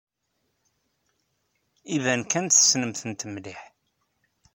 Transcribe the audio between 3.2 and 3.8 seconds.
mliḥ.